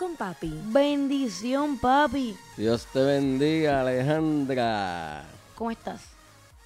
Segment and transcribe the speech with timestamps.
[0.00, 0.50] con Papi.
[0.72, 2.34] Bendición, papi.
[2.56, 5.28] Dios te bendiga, Alejandra.
[5.54, 6.14] ¿Cómo estás?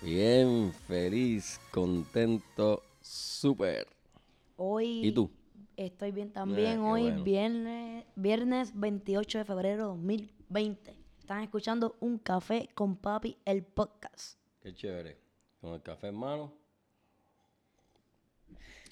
[0.01, 3.89] Bien, feliz, contento, súper.
[4.57, 5.09] Hoy.
[5.09, 5.29] ¿Y tú?
[5.77, 6.75] Estoy bien también.
[6.75, 7.25] Eh, qué Hoy, bueno.
[7.25, 10.97] viernes, viernes 28 de febrero 2020.
[11.19, 14.39] Están escuchando Un Café con Papi, el podcast.
[14.61, 15.19] Qué chévere.
[15.61, 16.53] Con el café en mano.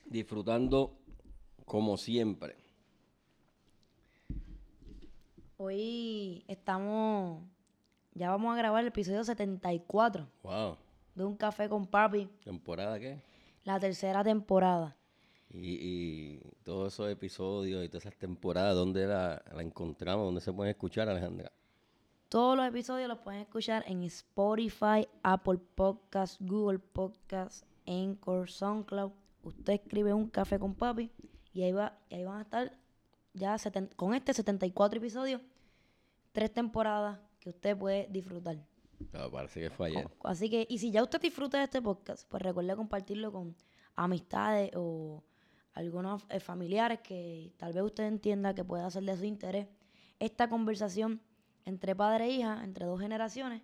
[0.04, 0.98] Disfrutando
[1.64, 2.61] como siempre.
[5.66, 7.40] Hoy estamos.
[8.14, 10.76] Ya vamos a grabar el episodio 74 Wow.
[11.14, 13.22] de Un Café con Papi, ¿Temporada qué?
[13.62, 14.96] la tercera temporada.
[15.50, 20.24] Y, y todos esos episodios y todas esas temporadas, ¿dónde la, la encontramos?
[20.26, 21.52] ¿Dónde se pueden escuchar, Alejandra?
[22.28, 29.12] Todos los episodios los pueden escuchar en Spotify, Apple Podcasts, Google Podcasts, Anchor, SoundCloud.
[29.44, 31.08] Usted escribe un café con papi
[31.54, 32.72] y ahí, va, y ahí van a estar
[33.32, 35.40] ya seten- con este 74 episodios,
[36.32, 38.56] tres temporadas que usted puede disfrutar.
[39.12, 40.08] Ah, parece que fue ayer.
[40.24, 43.56] Así que, y si ya usted disfruta de este podcast, pues recuerde compartirlo con
[43.94, 45.22] amistades o
[45.74, 49.66] algunos eh, familiares que tal vez usted entienda que pueda ser de su interés.
[50.18, 51.20] Esta conversación
[51.64, 53.62] entre padre e hija, entre dos generaciones,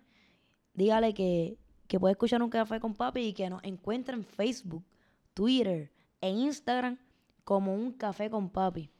[0.73, 4.83] dígale que, que puede escuchar un café con papi y que nos encuentre en Facebook,
[5.33, 6.97] Twitter e Instagram
[7.43, 8.91] como un café con papi.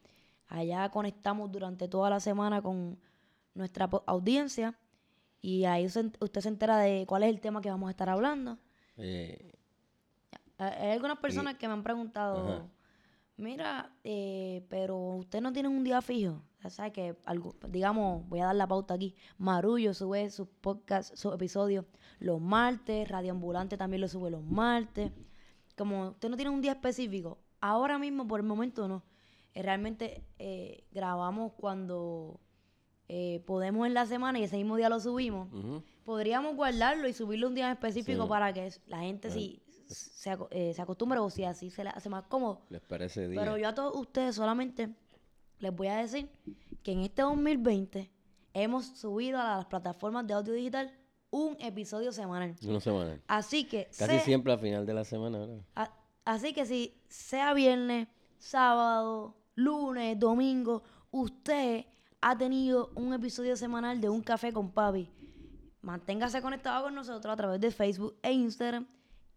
[0.48, 2.98] Allá conectamos durante toda la semana con
[3.54, 4.78] nuestra audiencia
[5.42, 8.58] y ahí usted se entera de cuál es el tema que vamos a estar hablando.
[8.96, 9.52] Eh,
[10.58, 12.66] Hay algunas personas que me han preguntado, Ajá.
[13.36, 16.42] mira, eh, pero usted no tiene un día fijo.
[16.62, 19.14] O sea, que, algo, digamos, voy a dar la pauta aquí.
[19.38, 21.86] Marullo sube sus podcasts, sus episodios
[22.18, 25.10] los martes, Radio Ambulante también lo sube los martes.
[25.76, 29.02] Como usted no tiene un día específico, ahora mismo por el momento no.
[29.54, 32.38] Eh, realmente eh, grabamos cuando
[33.12, 35.48] eh, podemos en la semana y ese mismo día lo subimos.
[36.04, 38.28] Podríamos guardarlo y subirlo un día en específico Sí.
[38.28, 42.08] para que la gente si se, eh, se acostumbre o si así se le hace
[42.08, 42.60] más cómodo.
[42.68, 43.40] Les parece día.
[43.40, 44.94] Pero yo a todos ustedes solamente
[45.58, 46.30] les voy a decir
[46.84, 48.08] que en este 2020
[48.54, 50.92] hemos subido a las plataformas de audio digital
[51.30, 52.54] un episodio semanal.
[52.64, 53.20] Una semana.
[53.26, 55.60] Así que Casi sea- siempre al final de la semana, ¿verdad?
[55.74, 55.92] a-
[56.24, 58.06] así que si sea viernes,
[58.38, 61.86] sábado, lunes, domingo, usted
[62.20, 65.08] ha tenido un episodio semanal de Un Café con Papi.
[65.82, 68.86] Manténgase conectado con nosotros a través de Facebook e Instagram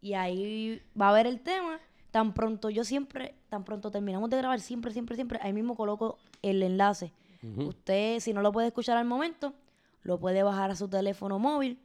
[0.02, 1.80] y ahí va a ver el tema.
[2.12, 6.18] Tan pronto yo siempre, tan pronto terminamos de grabar, siempre, siempre, siempre, ahí mismo coloco
[6.42, 7.14] el enlace.
[7.58, 9.54] Usted, si no lo puede escuchar al momento,
[10.02, 11.80] lo puede bajar a su teléfono móvil.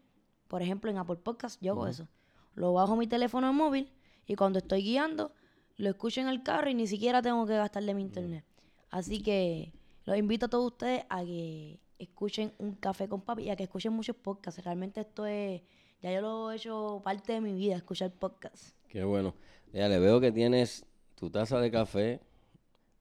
[0.47, 2.07] Por ejemplo, en Apple Podcast yo hago eso.
[2.55, 3.91] Lo bajo a mi teléfono móvil
[4.27, 5.33] y cuando estoy guiando,
[5.77, 8.45] lo escucho en el carro y ni siquiera tengo que gastar de mi internet.
[8.91, 9.73] Así que
[10.09, 13.65] los invito a todos ustedes a que escuchen un café con papi y a que
[13.65, 14.65] escuchen muchos podcasts.
[14.65, 15.61] Realmente esto es,
[16.01, 18.75] ya yo lo he hecho parte de mi vida, escuchar podcasts.
[18.89, 19.35] Qué bueno.
[19.71, 22.21] Ya le veo que tienes tu taza de café.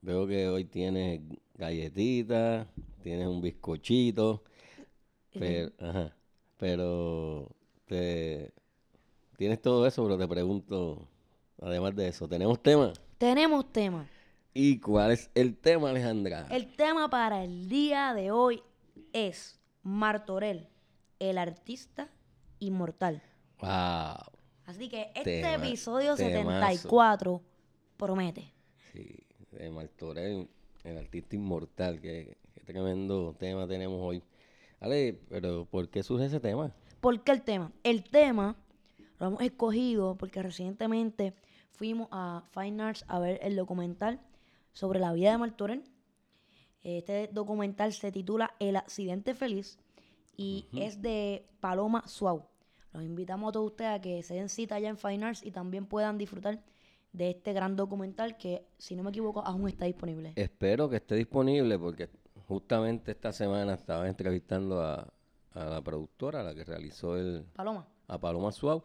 [0.01, 1.22] Veo que hoy tienes
[1.56, 2.67] galletitas,
[3.01, 4.44] tienes un bizcochito.
[5.31, 6.13] Pero, ajá,
[6.57, 8.51] pero te,
[9.38, 11.07] tienes todo eso, pero te pregunto,
[11.62, 12.91] además de eso, ¿tenemos tema?
[13.17, 14.09] Tenemos tema.
[14.59, 16.47] ¿Y cuál es el tema, Alejandra?
[16.50, 18.63] El tema para el día de hoy
[19.13, 20.67] es Martorell,
[21.20, 22.09] el artista
[22.58, 23.22] inmortal.
[23.61, 24.17] Wow.
[24.66, 26.49] Así que este Tema- episodio temazo.
[26.49, 27.41] 74
[27.97, 28.52] promete.
[28.91, 29.20] Sí,
[29.52, 30.49] de Martorell,
[30.84, 32.02] el artista inmortal.
[32.02, 34.23] Qué, qué tremendo tema tenemos hoy.
[34.79, 36.72] Ale, pero ¿por qué surge ese tema?
[36.99, 37.72] ¿Por qué el tema?
[37.84, 38.55] El tema
[39.20, 41.35] lo hemos escogido porque recientemente
[41.73, 44.20] fuimos a Fine Arts a ver el documental
[44.78, 45.84] sobre la vida de Martorell.
[46.84, 49.79] Este documental se titula El accidente feliz
[50.38, 52.46] y es de Paloma Suau.
[52.94, 55.50] Los invitamos a todos ustedes a que se den cita allá en Fine Arts y
[55.50, 56.62] también puedan disfrutar
[57.12, 60.34] de este gran documental que, si no me equivoco, aún está disponible.
[60.35, 62.09] Espero que esté disponible porque
[62.47, 65.12] justamente esta semana estaba entrevistando a,
[65.53, 67.88] a la productora, la que realizó el, Paloma.
[68.08, 68.84] a Paloma Suau,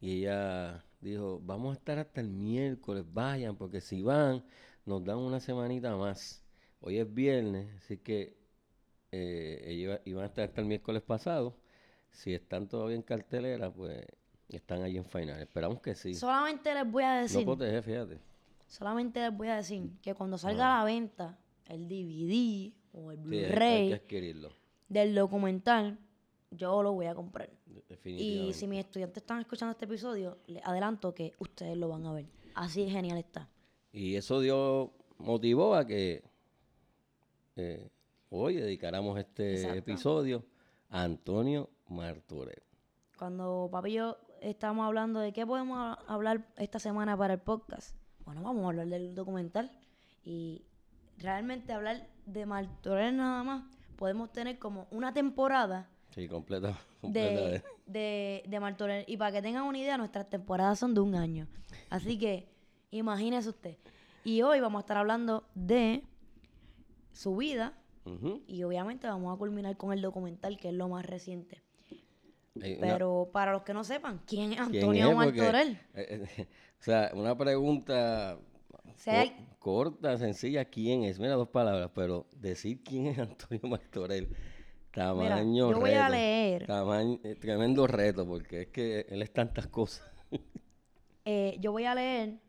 [0.00, 4.42] y ella dijo, vamos a estar hasta el miércoles, vayan, porque si van,
[4.86, 6.42] nos dan una semanita más.
[6.80, 8.38] Hoy es viernes, así que
[9.12, 11.56] eh, iba- iban a estar hasta el miércoles pasado.
[12.10, 14.04] Si están todavía en cartelera, pues
[14.48, 15.40] están allí en final.
[15.40, 16.14] Esperamos que sí.
[16.14, 18.18] Solamente les voy a No decir, protege, fíjate.
[18.66, 23.18] solamente les voy a decir que cuando salga a la venta el DVD o el
[23.18, 24.00] Blu-ray
[24.88, 25.98] del documental,
[26.50, 27.48] yo lo voy a comprar.
[28.04, 32.12] Y si mis estudiantes están escuchando este episodio, les adelanto que ustedes lo van a
[32.12, 32.26] ver.
[32.54, 33.48] Así de genial está.
[33.92, 36.22] Y eso dio, motivó a que
[37.56, 37.90] eh,
[38.30, 39.78] hoy dedicáramos este Exacto.
[39.78, 40.44] episodio
[40.90, 42.62] a Antonio Martorell.
[43.18, 47.40] Cuando papi y yo estábamos hablando de qué podemos ha- hablar esta semana para el
[47.40, 49.70] podcast, bueno, vamos a hablar del documental.
[50.24, 50.64] Y
[51.18, 53.64] realmente hablar de Martorell nada más,
[53.96, 56.78] podemos tener como una temporada Sí, completa.
[57.00, 59.04] completa de, de- de, de Martorell.
[59.08, 61.48] Y para que tengan una idea, nuestras temporadas son de un año.
[61.90, 62.48] Así que
[62.90, 63.76] imagínese usted.
[64.24, 66.02] Y hoy vamos a estar hablando de
[67.12, 67.74] su vida.
[68.48, 71.62] Y obviamente vamos a culminar con el documental, que es lo más reciente.
[72.56, 75.78] Una- Pero para los que no sepan, ¿quién es ¿quién Antonio Martorell?
[75.94, 76.46] eh, eh,
[76.80, 78.38] o sea, una pregunta
[78.96, 81.20] Si hay- co- corta, sencilla, ¿quién es?
[81.20, 84.34] Mira, dos palabras, pero decir quién es Antonio Martorell,
[84.92, 86.66] tamaño yo voy a leer.
[86.66, 90.10] tamaño- eh, tremendo reto, porque es que él es tantas cosas.
[91.60, 92.40] Yo voy a leer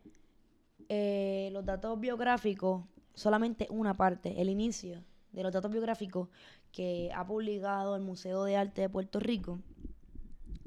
[0.88, 2.84] eh, los datos biográficos,
[3.14, 5.02] solamente una parte, el inicio
[5.32, 6.28] de los datos biográficos
[6.70, 9.60] que ha publicado el Museo de Arte de Puerto Rico,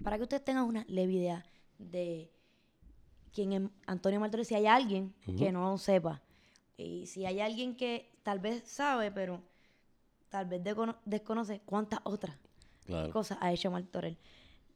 [0.04, 1.46] para que ustedes tengan una leve idea
[1.80, 2.32] de
[3.34, 6.22] quién es Antonio Martorell, si hay alguien que no lo sepa,
[6.78, 9.42] y si hay alguien que tal vez sabe, pero
[10.30, 12.38] tal vez descono- desconoce cuántas otras
[12.86, 13.12] Claro.
[13.12, 14.18] cosas ha hecho Martorell.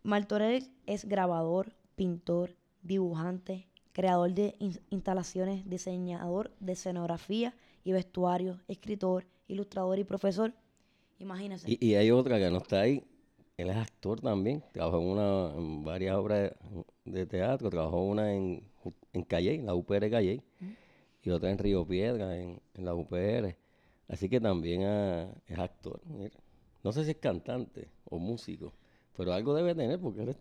[0.04, 3.68] Martorell es grabador, pintor, dibujante,
[4.00, 7.54] creador de in- instalaciones, diseñador de escenografía
[7.84, 10.54] y vestuario, escritor, ilustrador y profesor.
[11.20, 11.70] Imagínense.
[11.70, 13.04] Y, y hay otra que no está ahí.
[13.58, 14.64] Él es actor también.
[14.72, 16.54] Trabajó en, una, en varias obras
[17.04, 17.70] de, teatro.
[17.70, 18.64] Trabajó una en,
[19.12, 20.42] en Calle, la UPR Calle.
[21.22, 23.54] Y otra en Río Piedra, en, en la UPR.
[24.08, 26.00] Así que también ah, es actor.
[26.06, 26.40] mira.
[26.86, 28.72] No sé si es cantante o músico.
[29.18, 30.38] Pero algo debe tener porque él es,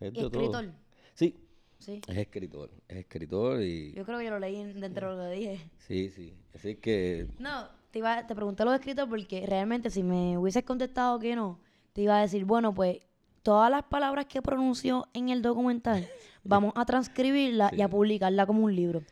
[0.00, 0.26] es de todo.
[0.26, 0.72] escritor.
[1.14, 1.36] Sí,
[1.78, 2.00] Sí.
[2.06, 2.70] es escritor.
[2.88, 3.92] Es escritor y...
[3.92, 5.70] Yo creo que yo lo leí en- dentro de lo que dije.
[5.78, 6.34] Sí, sí.
[6.54, 7.28] Así que...
[7.38, 11.36] No, te, iba, te pregunté lo de escritor porque realmente si me hubieses contestado que
[11.36, 11.60] no,
[11.92, 12.98] te iba a decir, bueno, pues
[13.42, 16.06] todas las palabras que pronunció en el documental,
[16.44, 19.02] vamos a transcribirla y a publicarla como un libro.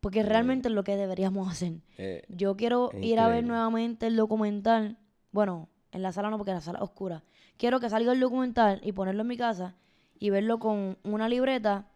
[0.00, 1.74] Porque realmente es lo que deberíamos hacer.
[1.96, 4.98] eh, Yo quiero ir a ver nuevamente el documental.
[5.32, 7.22] Bueno, en la sala no, porque la sala es oscura.
[7.56, 9.76] Quiero que salga el documental y ponerlo en mi casa
[10.18, 11.86] y verlo con una libreta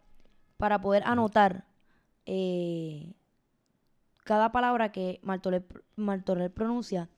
[0.58, 1.64] para poder anotar
[2.26, 3.14] eh,
[4.24, 7.08] cada palabra que Martorell, pr- Martorell pronuncia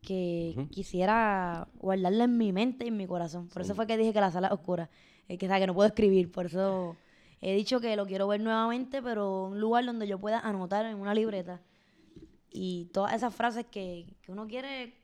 [0.00, 3.48] que quisiera guardarla en mi mente y en mi corazón.
[3.48, 4.90] Por eso fue que dije que la sala es oscura.
[5.28, 6.96] Es que, que no puedo escribir, por eso
[7.40, 10.96] he dicho que lo quiero ver nuevamente, pero un lugar donde yo pueda anotar en
[10.96, 11.60] una libreta
[12.50, 14.94] y todas esas frases que, que uno quiere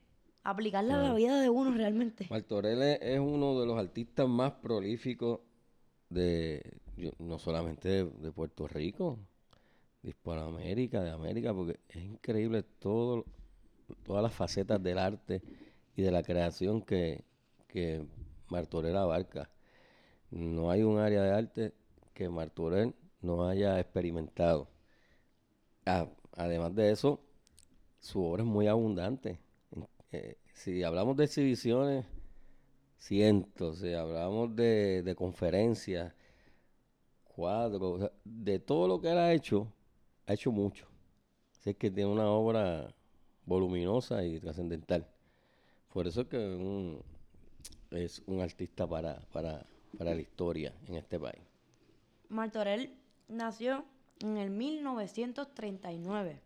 [0.43, 2.27] aplicarlas a la vida de uno realmente.
[2.31, 5.41] Martorell es uno de los artistas más prolíficos
[6.11, 6.61] de,
[7.19, 9.19] no solamente de, de Puerto Rico,
[10.03, 13.27] de Hispanoamérica, de América, porque es increíble todo,
[14.05, 15.43] todas las facetas del arte
[15.97, 17.25] y de la creación que,
[17.69, 18.07] que
[18.51, 19.51] Martorell abarca.
[20.31, 21.75] No hay un área de arte
[22.15, 24.69] que Martorell no haya experimentado.
[25.87, 27.21] Ah, además de eso,
[28.01, 29.41] su obra es muy abundante.
[30.13, 32.07] Eh, si hablamos de exhibiciones,
[32.99, 33.79] cientos.
[33.81, 36.15] Si hablamos de, de conferencias,
[37.43, 39.69] cuadros, o sea, de todo lo que él ha hecho,
[40.27, 40.87] ha hecho mucho.
[41.61, 42.93] Así que tiene una obra
[43.47, 45.07] voluminosa y trascendental.
[45.93, 47.01] Por eso es que un-
[47.93, 49.65] es un artista para, para,
[49.97, 51.41] para la historia en este país.
[52.29, 52.91] Martorell
[53.29, 53.85] nació
[54.21, 56.41] en el 1939.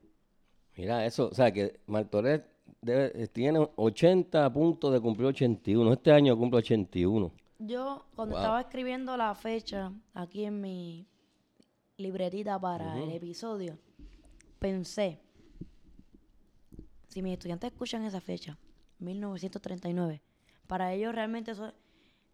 [0.77, 2.45] Mira eso, o sea que Martorell
[2.83, 5.91] debe- tiene 80 a punto de cumplir 81.
[5.95, 7.33] Este año cumple 81.
[7.67, 8.43] Yo, cuando Wow.
[8.43, 11.07] estaba escribiendo la fecha aquí en mi
[11.97, 13.79] libretita para el episodio,
[14.59, 15.21] pensé,
[17.09, 18.59] si mis estudiantes escuchan esa fecha,
[18.99, 20.23] 1939,
[20.67, 21.75] para ellos realmente eso es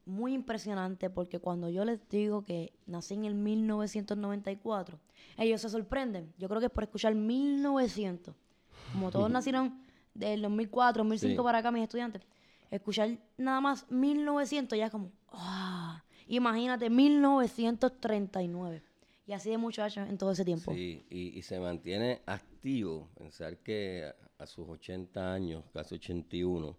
[0.07, 4.99] muy impresionante porque cuando yo les digo que nací en el 1994,
[5.37, 6.33] ellos se sorprenden.
[6.39, 8.35] Yo creo que es por escuchar 1900.
[8.93, 9.83] Como todos nacieron
[10.15, 11.45] del 2004, 2005 Sí.
[11.45, 12.23] para acá, mis estudiantes,
[12.71, 18.83] escuchar nada más 1900 ya es como, ah, imagínate, 1939.
[19.27, 20.73] Y así de muchos años en todo ese tiempo.
[20.73, 23.09] Sí, y, y se mantiene activo.
[23.15, 26.77] Pensar que a, a sus 80 años, casi 81,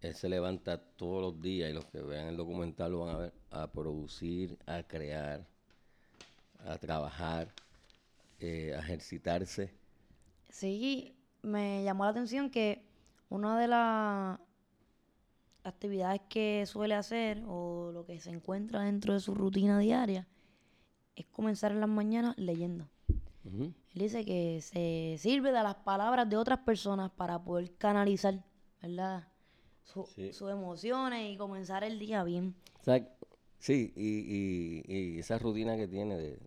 [0.00, 3.18] él se levanta todos los días y los que vean el documental lo van a
[3.18, 5.46] ver a producir, a crear,
[6.66, 7.48] a trabajar,
[8.38, 9.72] eh, a ejercitarse.
[10.50, 12.82] Sí, me llamó la atención que
[13.30, 14.38] una de las
[15.64, 20.26] actividades que suele hacer o lo que se encuentra dentro de su rutina diaria
[21.16, 22.88] es comenzar en las mañanas leyendo.
[23.44, 28.42] Él dice que se sirve de las palabras de otras personas para poder canalizar,
[28.80, 29.28] ¿verdad?
[29.82, 30.32] Su- Sí.
[30.32, 32.54] Sus emociones y comenzar el día bien.
[33.58, 36.38] Sí, y, y- y esa rutina que tiene de...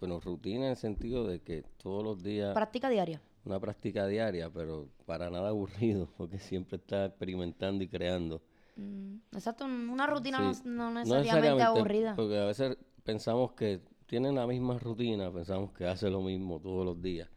[0.00, 2.54] Bueno, rutina en el sentido de que todos los días...
[2.54, 3.20] Práctica diaria.
[3.44, 8.42] Una práctica diaria, pero para nada aburrido, porque siempre está experimentando y creando.
[8.76, 12.14] Mm, exacto, una rutina no- necesariamente aburrida.
[12.14, 16.84] Porque a veces pensamos que tienen la misma rutina, pensamos que hace lo mismo todos
[16.84, 17.28] los días,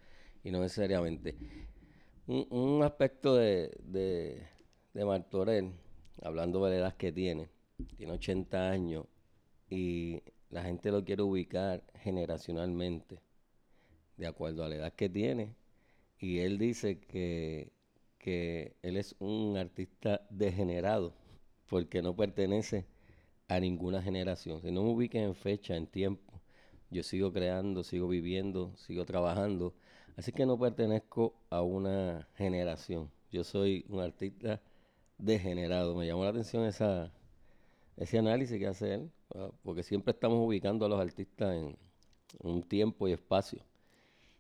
[0.44, 1.36] y no necesariamente.
[2.28, 4.48] Un, un aspecto de, de,
[4.94, 5.72] de Martorell,
[6.22, 7.50] hablando de la edad que tiene,
[7.98, 9.06] tiene 80 años,
[9.70, 13.20] y la gente lo quiere ubicar generacionalmente,
[14.18, 15.56] de acuerdo a la edad que tiene,
[16.22, 17.74] y él dice que,
[18.20, 21.14] que él es un artista degenerado,
[21.68, 22.86] porque no pertenece
[23.48, 24.62] a ninguna generación.
[24.62, 26.42] Si no me ubiquen en fecha, en tiempo,
[26.92, 29.74] yo sigo creando, sigo viviendo, sigo trabajando.
[30.16, 33.12] Así que no pertenezco a una generación.
[33.32, 34.62] Yo soy un artista
[35.18, 35.96] degenerado.
[35.96, 39.12] Me llamó la atención ese análisis que hace él,
[39.64, 41.78] porque siempre estamos ubicando a los artistas en
[42.40, 43.64] un tiempo y espacio.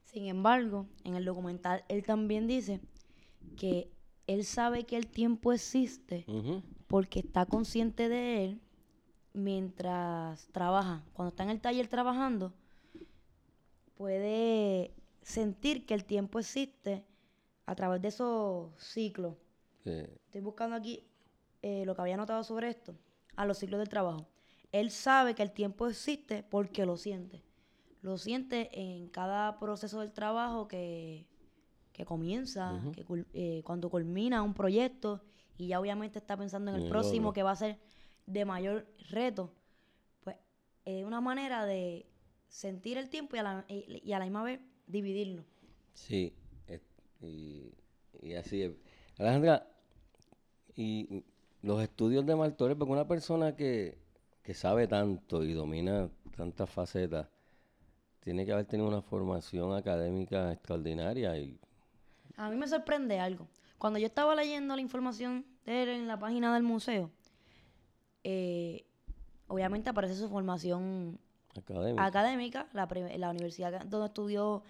[0.04, 2.82] Sin embargo, en el documental él también dice
[3.58, 3.90] que
[4.28, 6.26] él sabe que el tiempo existe
[6.88, 8.62] porque está consciente de él
[9.34, 11.04] mientras trabaja.
[11.14, 12.54] Cuando está en el taller trabajando,
[13.96, 17.06] puede sentir que el tiempo existe
[17.66, 19.36] a través de esos ciclos.
[19.86, 21.04] Estoy buscando aquí
[21.62, 22.96] eh, lo que había notado sobre esto,
[23.36, 24.28] a los ciclos del trabajo.
[24.72, 27.44] Él sabe que el tiempo existe porque lo siente.
[28.02, 31.28] Lo siente en cada proceso del trabajo que,
[31.94, 35.22] que comienza, que eh, cuando culmina un proyecto
[35.58, 37.80] y ya obviamente está pensando en el el próximo que va a ser
[38.26, 39.54] de mayor reto.
[40.24, 40.36] Pues
[40.86, 42.08] es una manera de
[42.50, 45.46] sentir el tiempo y a la, y- y a la misma vez dividirlo.
[45.94, 46.34] Sí,
[46.68, 46.82] es-
[47.22, 47.72] y,
[48.22, 48.72] y así es.
[49.20, 49.68] Alejandra,
[50.76, 51.24] y
[51.62, 53.98] los estudios de Martorell, porque una persona que,
[54.44, 57.28] que sabe tanto y domina tantas facetas,
[58.22, 61.60] tiene que haber tenido una formación académica extraordinaria y
[62.38, 63.48] A mí me sorprende algo.
[63.78, 67.10] Cuando yo estaba leyendo la información de él en la página del museo,
[68.24, 68.86] eh,
[69.48, 71.20] obviamente aparece su formación
[71.58, 72.06] académica.
[72.06, 74.64] académica, la, universidad donde estudió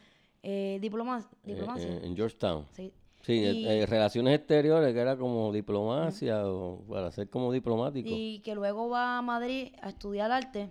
[0.44, 1.88] eh, diploma- eh, diplomacia.
[1.88, 2.66] en, en Georgetown.
[2.72, 2.92] Sí.
[3.22, 8.10] Sí, eh, Y- eh, relaciones exteriores, que era como diplomacia o para ser como diplomático.
[8.10, 10.70] Y que luego va a Madrid a estudiar arte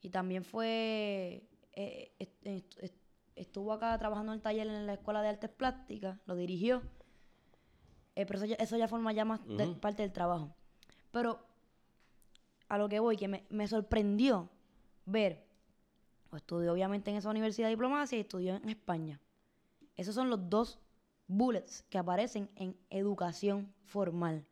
[0.00, 1.42] y también fue,
[1.76, 2.94] eh, est- est- est-
[3.36, 6.82] estuvo acá trabajando en el taller en la Escuela de Artes Plásticas, lo dirigió.
[8.14, 10.54] Eh, pero eso ya, eso ya forma ya más de- parte del trabajo.
[11.12, 11.38] Pero
[12.68, 14.48] a lo que voy, que me, me sorprendió
[15.04, 15.44] ver,
[16.30, 19.20] o estudió obviamente en esa universidad de diplomacia y estudió en España.
[19.96, 20.78] Esos son los dos
[21.28, 24.44] bullets que aparecen en educación formal.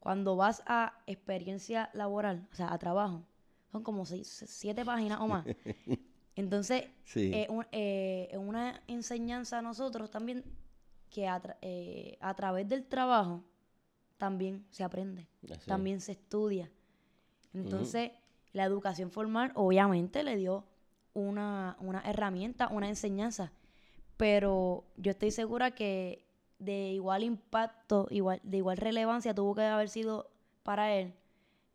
[0.00, 3.22] Cuando vas a experiencia laboral, o sea, a trabajo,
[3.76, 5.44] son como seis, siete páginas o más.
[6.34, 7.30] Entonces, Sí.
[7.32, 10.44] eh, un- eh, es una enseñanza a nosotros también
[11.10, 13.42] que a, tra- eh, a través del trabajo
[14.18, 16.70] también se aprende, Así también se estudia.
[17.54, 18.12] Entonces,
[18.52, 20.64] la educación formal obviamente le dio
[21.14, 23.52] una, una herramienta, una enseñanza,
[24.16, 26.24] pero yo estoy segura que
[26.58, 30.30] de igual impacto, igual, de igual relevancia tuvo que haber sido
[30.62, 31.14] para él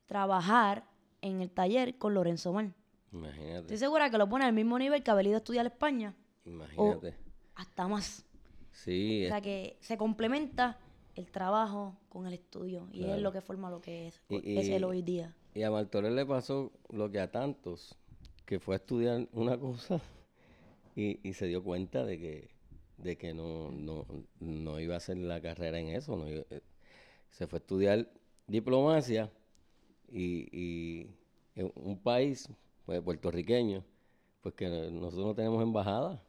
[0.07, 0.83] trabajar
[1.21, 2.71] en el taller con Lorenzo Mar.
[3.11, 5.69] Imagínate, Estoy segura que lo pone al mismo nivel que haber ido a estudiar a
[5.69, 7.15] España, imagínate.
[7.55, 8.25] hasta más.
[8.71, 10.79] Sí, O sea que se complementa
[11.15, 14.69] el trabajo con el estudio y es lo que forma lo que es, Y- es
[14.69, 15.35] el hoy día.
[15.53, 17.97] Y a Martorell le pasó lo que a tantos,
[18.45, 19.99] que fue a estudiar una cosa
[20.95, 22.49] y, y se dio cuenta de que,
[22.97, 24.05] de que no, no,
[24.39, 26.15] no iba a hacer la carrera en eso.
[26.15, 26.61] no iba- eh,
[27.29, 28.09] se fue a estudiar
[28.47, 29.29] diplomacia
[30.11, 31.07] y, y
[31.75, 32.49] un país
[32.85, 33.83] pues, puertorriqueño,
[34.41, 36.21] pues que nosotros no tenemos embajada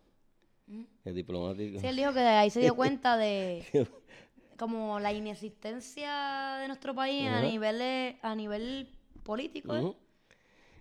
[1.05, 1.81] es diplomático.
[1.81, 3.65] Sí, él dijo que ahí se dio cuenta de
[4.59, 8.89] como la inexistencia de nuestro país a nivel de- a nivel
[9.23, 9.77] político.
[9.77, 9.93] ¿eh?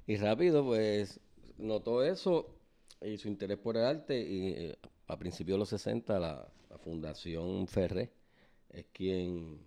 [0.08, 1.20] Y rápido, pues,
[1.58, 2.48] notó eso
[3.02, 4.20] y su interés por el arte.
[4.22, 4.78] Y eh,
[5.08, 8.12] a principios de los 60, la, la Fundación Ferré
[8.70, 9.60] es quien,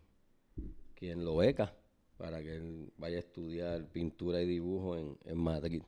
[0.94, 1.74] quien lo beca
[2.16, 5.82] para que él vaya a estudiar pintura y dibujo en, en Madrid.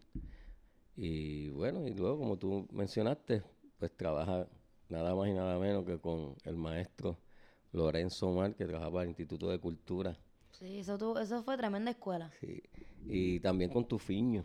[0.96, 3.42] Y bueno, y luego, como tú mencionaste,
[3.78, 4.46] pues trabaja
[4.88, 7.18] nada más y nada menos que con el maestro
[7.72, 10.16] Lorenzo Mar, que trabaja para el Instituto de Cultura.
[10.50, 12.32] Sí, eso, tu- eso fue tremenda escuela.
[12.40, 12.62] Sí.
[13.08, 14.44] Y también con Tufiño.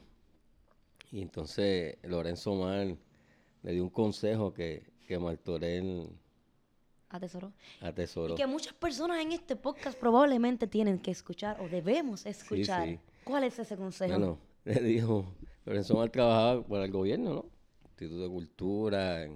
[1.12, 2.96] Y entonces Lorenzo Mar
[3.64, 6.10] le dio un consejo que, que Martorell
[7.12, 7.52] Atesoró.
[7.82, 8.34] atesoró.
[8.34, 12.88] Y que muchas personas en este podcast probablemente tienen que escuchar o debemos escuchar.
[12.88, 13.00] sí.
[13.24, 14.18] ¿Cuál es ese consejo?
[14.18, 15.26] Bueno, le dijo,
[15.66, 17.46] Lorenzo Mar trabajaba para el gobierno, ¿no?
[17.84, 19.28] Instituto de Cultura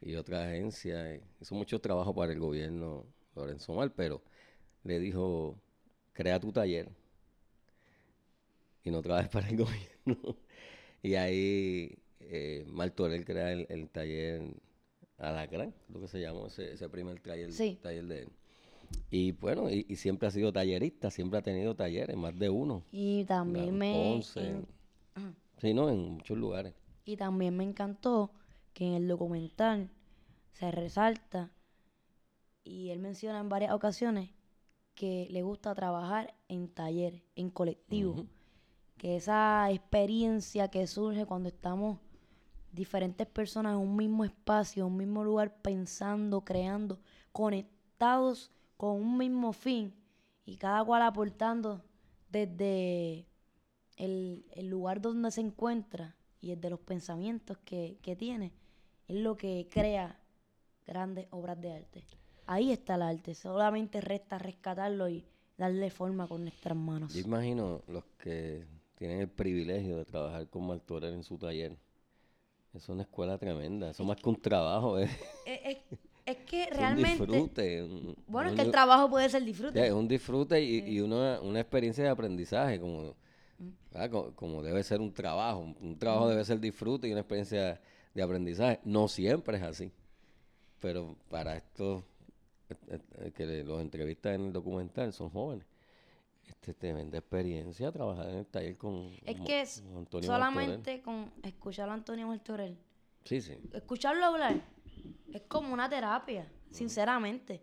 [0.00, 1.20] y otras agencias.
[1.40, 4.22] Hizo mucho trabajo para el gobierno Lorenzo Mar, pero
[4.84, 5.58] le dijo,
[6.12, 6.88] crea tu taller
[8.82, 10.36] y no trabajes para el gobierno.
[11.02, 14.42] y ahí eh, Martorell crea el, el taller
[15.18, 17.78] Alacrán, lo que se llamó ese, ese primer taller, Sí.
[17.82, 18.28] taller de él.
[19.10, 22.82] Y bueno, y, y siempre ha sido tallerista, siempre ha tenido talleres, más de uno.
[22.92, 24.66] Y también en me Ponce, en-
[25.16, 26.74] en- sí, no, en muchos lugares.
[27.04, 28.30] y también me encantó
[28.74, 29.90] que en el documental
[30.52, 31.50] se resalta
[32.64, 34.30] y él menciona en varias ocasiones
[34.94, 38.26] que le gusta trabajar en taller, en colectivo,
[38.98, 41.98] que esa experiencia que surge cuando estamos
[42.76, 47.00] diferentes personas en un mismo espacio, en un mismo lugar, pensando, creando,
[47.32, 49.92] conectados con un mismo fin
[50.44, 51.82] y cada cual aportando
[52.30, 53.26] desde
[53.96, 58.52] el, el lugar donde se encuentra y desde los pensamientos que, que tiene,
[59.08, 60.20] es lo que crea
[60.86, 62.04] grandes obras de arte.
[62.46, 65.24] Ahí está el arte, solamente resta rescatarlo y
[65.56, 67.14] darle forma con nuestras manos.
[67.14, 68.64] Yo imagino los que
[68.96, 71.76] tienen el privilegio de trabajar con Martorell en su taller.
[72.76, 75.10] Es una escuela tremenda, eso más que un trabajo, es,
[75.46, 77.08] Es, es- es que es un realmente...
[77.18, 77.82] disfrute.
[77.84, 79.86] un- Bueno, es que el trabajo puede ser disfrute.
[79.86, 83.14] es un disfrute y, y una, una experiencia de aprendizaje, como.
[84.10, 85.60] Co- como, debe ser un trabajo.
[85.80, 87.80] Un, trabajo debe ser disfrute y una experiencia
[88.12, 88.80] de aprendizaje.
[88.84, 89.90] No siempre es así,
[90.80, 92.02] pero para estos
[92.90, 95.64] eh, eh, que los entrevistas en el documental son jóvenes.
[96.46, 100.54] Este, tremenda experiencia trabajar en el taller con, Es que es con Antonio Martorell.
[100.54, 102.78] solamente con escuchar a Antonio Martorell,
[103.24, 103.54] Sí, sí.
[103.72, 104.56] escucharlo hablar,
[105.32, 107.62] es como una terapia, sinceramente.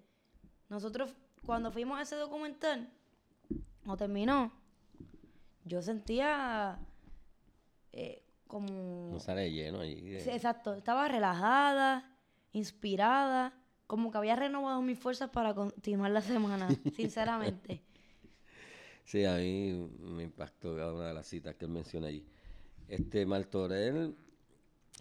[0.70, 1.14] Nosotros,
[1.46, 2.90] cuando fuimos a ese documental,
[3.86, 4.52] o terminó,
[5.66, 6.78] yo sentía
[7.94, 9.10] eh, como...
[9.12, 10.02] No sale lleno allí.
[10.02, 12.18] de- Sí, exacto, estaba relajada,
[12.52, 13.54] inspirada,
[13.88, 17.82] como que había renovado mis fuerzas para continuar la semana, sinceramente.
[19.06, 22.26] Sí, a mí me impactó cada una de las citas que él menciona allí.
[22.88, 24.16] Este Martorell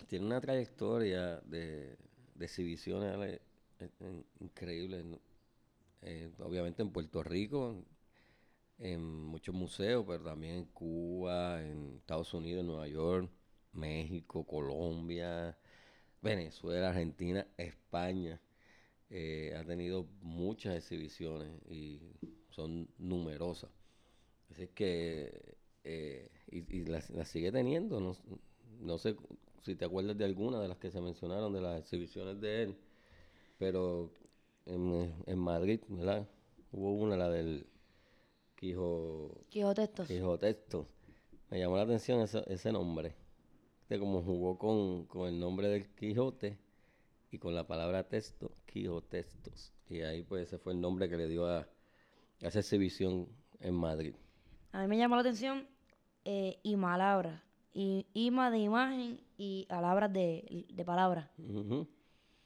[0.09, 1.97] tiene una trayectoria de,
[2.41, 3.41] exhibiciones
[3.79, 5.05] eh, eh, increíbles.
[6.03, 7.85] Eh, obviamente en Puerto Rico,
[8.79, 13.31] en muchos museos, pero también en Cuba, en Estados Unidos, en Nueva York,
[13.73, 15.57] México, Colombia,
[16.21, 18.41] Venezuela, Argentina, España.
[19.11, 22.01] Ha tenido muchas exhibiciones y
[22.51, 23.71] son numerosas.
[24.53, 28.01] Así es que, eh, y, y las, las sigue teniendo.
[28.01, 28.15] No,
[28.81, 29.17] no sé
[29.62, 32.77] si te acuerdas de alguna de las que se mencionaron de las exhibiciones de él,
[33.59, 34.12] pero
[34.67, 36.29] en, en Madrid, ¿verdad?
[36.71, 37.67] Hubo una, la del
[38.57, 40.07] Quijo, Quijote estos.
[40.07, 40.87] Quijotesto.
[41.51, 43.15] Me llamó la atención ese, ese nombre.
[43.88, 46.59] De cómo jugó con, con el nombre del Quijote
[47.31, 49.73] y con la palabra texto, Quijotestos.
[49.88, 51.69] Y ahí pues ese fue el nombre que le dio a, a
[52.41, 53.29] esa exhibición
[53.61, 54.15] en Madrid.
[54.72, 55.66] A mí me llamó la atención
[56.24, 57.42] eh, Imalabra.
[57.74, 61.30] Y Ima de imagen y palabras de, de palabras.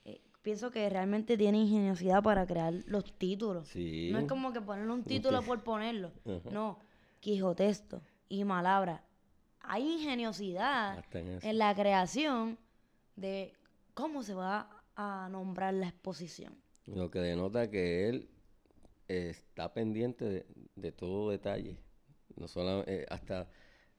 [0.04, 3.68] Eh, pienso que realmente tiene ingeniosidad para crear los títulos.
[3.68, 4.10] Sí.
[4.12, 6.12] No es como que ponerle un título por ponerlo.
[6.24, 6.50] Ajá.
[6.50, 6.78] No.
[7.20, 9.02] Quijotesto y Malabra.
[9.60, 12.56] Hay ingeniosidad en en la creación
[13.16, 13.52] de
[13.94, 16.54] cómo se va a nombrar la exposición.
[16.86, 18.28] Lo que denota que él
[19.08, 21.76] eh, está pendiente de, de todo detalle.
[22.37, 23.49] No solo, eh, hasta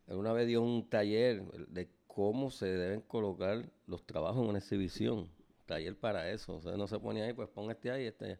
[0.08, 5.30] una vez dio un taller de cómo se deben colocar los trabajos en una exhibición.
[5.66, 6.56] Taller para eso.
[6.56, 8.40] O sea, no se ponía ahí, pues ponga este ahí, este allá.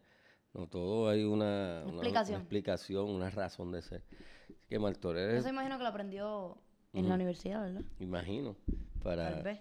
[0.54, 2.40] No, todo hay una, una- explicación.
[2.40, 4.02] explicación, una razón de ser.
[4.48, 6.56] Así que Martorell es, Eso imagino que lo aprendió
[6.94, 7.82] en la universidad, ¿verdad?
[8.00, 8.56] imagino,
[9.02, 9.34] para...
[9.34, 9.60] Tal vez.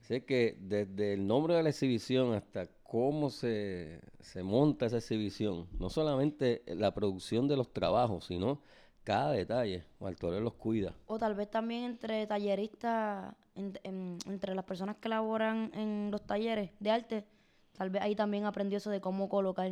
[0.00, 5.66] Sé que desde el nombre de la exhibición hasta cómo se, se monta esa exhibición,
[5.78, 8.60] no solamente la producción de los trabajos, sino
[9.04, 10.94] cada detalle, Martorell los cuida.
[11.06, 16.22] O tal vez también entre talleristas, en- en- entre las personas que laboran en los
[16.26, 17.24] talleres de arte,
[17.76, 19.70] tal vez ahí también aprendió eso de cómo colocar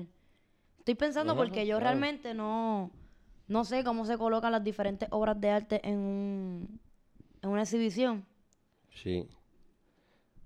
[0.78, 1.84] Estoy pensando Ajá, porque yo claro.
[1.84, 2.90] realmente no,
[3.46, 6.80] no sé cómo se colocan las diferentes obras de arte en, un,
[7.40, 8.26] en una exhibición.
[8.90, 9.28] Sí.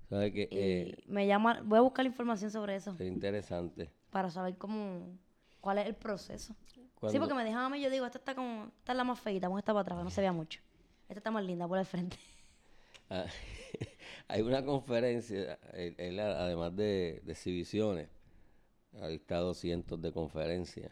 [0.09, 0.47] ¿Sabes qué?
[0.51, 3.91] Y Eh, me llama, voy a buscar información sobre eso es interesante.
[4.11, 5.17] para saber cómo,
[5.59, 6.55] cuál es el proceso.
[7.05, 9.19] Sí, porque me dejan a mí, yo digo, esta está como, esta es la más
[9.19, 10.59] feita, vamos esta para atrás, no se vea mucho.
[11.07, 12.17] Esta está más linda por el frente.
[13.09, 13.25] Ah,
[14.27, 18.09] hay una conferencia, él, él, a- además de, de exhibiciones,
[19.01, 20.91] ha dictado cientos de conferencias.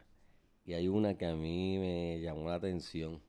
[0.65, 3.21] Y hay una que a mí me llamó la atención,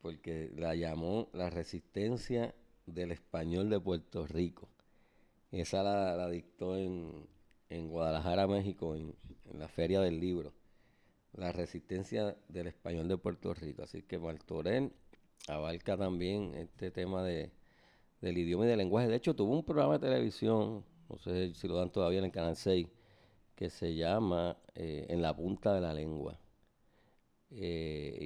[0.00, 2.54] porque la llamó La resistencia
[2.86, 4.68] del español de Puerto Rico.
[5.52, 7.26] Esa la, la dictó en,
[7.70, 9.14] en Guadalajara, México, en,
[9.50, 10.54] en la Feria del Libro.
[11.32, 13.82] La resistencia del español de Puerto Rico.
[13.82, 14.92] Así que Martorell
[15.48, 17.52] abarca también este tema de,
[18.20, 19.08] del idioma y del lenguaje.
[19.08, 22.32] De hecho, tuvo un programa de televisión, no sé si lo dan todavía en el
[22.32, 22.88] Canal 6,
[23.54, 26.38] que se llama eh, En la punta de la lengua.
[27.50, 28.16] Eh,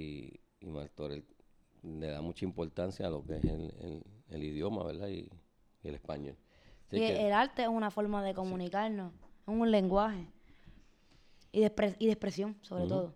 [0.61, 1.25] y, y Martorell
[1.83, 5.09] le da mucha importancia a lo que es el, el- el idioma, ¿verdad?
[5.09, 5.31] Y,
[5.83, 6.37] y el español.
[6.89, 10.27] Así Y que- el arte es una forma de comunicarnos, es un lenguaje.
[11.55, 13.15] Y de, y de expresión, sobre todo.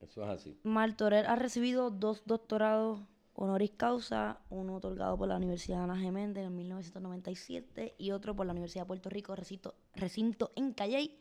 [0.00, 0.58] eso es así.
[0.62, 3.00] Martorell ha recibido dos doctorados
[3.34, 8.52] honoris causa, uno otorgado por la Universidad Ana Geméndez en 1997 y otro por la
[8.52, 11.18] Universidad de Puerto Rico, recinto, recinto en Calley,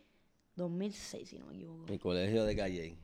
[0.56, 1.86] 2006, si no me equivoco.
[1.90, 2.98] Mi colegio de Calle.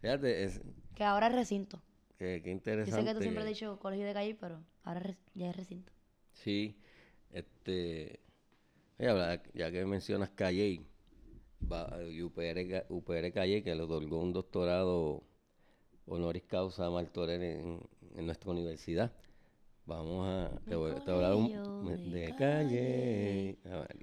[0.00, 0.60] Fíjate, es,
[0.94, 1.82] Que ahora es recinto.
[2.18, 3.00] que, qué Yo interesante.
[3.00, 5.92] sé que tú siempre has dicho colegio de Calley, pero ahora re- ya es recinto.
[6.32, 6.76] Sí,
[7.32, 8.20] este,
[9.54, 10.86] ya que mencionas Calle, va, y
[11.68, 15.22] UPR, UPR Calle, que le otorgó un doctorado
[16.06, 17.80] honoris causa a Martorell en,
[18.16, 19.12] en nuestra universidad.
[19.86, 23.58] Vamos a, te voy, te voy a hablar un- de, de Calle.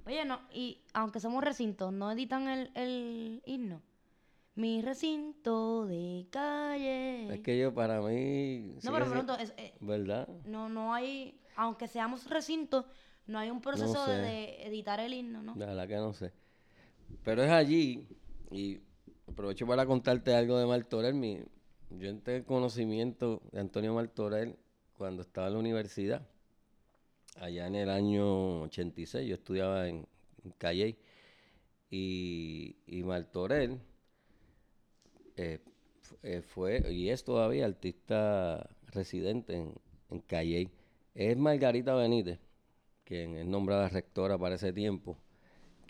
[0.06, 3.82] Oye, no, y aunque somos recintos, ¿no editan el, el himno?
[4.54, 7.32] Mi recinto de calle.
[7.34, 8.76] Es que yo para mí...
[8.82, 10.28] no, pero pronto, es- eh, ¿Verdad?
[10.44, 12.84] no, no hay, aunque seamos recintos,
[13.26, 14.22] no hay un proceso de, sé.
[14.22, 15.54] de editar el himno, ¿no?
[15.56, 16.32] La verdad que no sé.
[17.24, 18.06] Pero es allí,
[18.50, 18.80] y
[19.28, 21.14] aprovecho para contarte algo de Martorell.
[21.14, 21.40] Mi,
[21.90, 24.56] yo entré en conocimiento de Antonio Martorell
[24.96, 26.26] cuando estaba en la universidad,
[27.36, 29.28] allá en el año 86.
[29.28, 30.06] Yo estudiaba en,
[30.44, 30.96] en Calley.
[31.90, 33.78] Y, y Martorell
[35.36, 35.60] eh,
[36.22, 39.74] eh, fue, y es todavía artista residente en,
[40.10, 40.70] en Calley.
[41.14, 42.40] Es Margarita Benítez,
[43.04, 45.18] quien es nombrada rectora para ese tiempo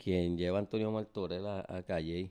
[0.02, 2.30] quien lleva Antonio Martorell a, a Calley.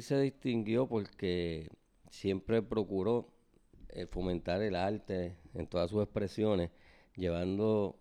[0.00, 1.68] Se distinguió porque
[2.10, 3.28] siempre procuró
[3.90, 6.70] eh, fomentar el arte en todas sus expresiones,
[7.16, 7.98] llevando